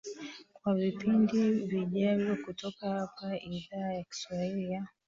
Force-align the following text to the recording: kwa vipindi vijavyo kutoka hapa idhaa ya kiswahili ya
kwa 0.53 0.75
vipindi 0.75 1.41
vijavyo 1.51 2.35
kutoka 2.45 2.89
hapa 2.89 3.37
idhaa 3.39 3.93
ya 3.93 4.03
kiswahili 4.03 4.71
ya 4.71 4.87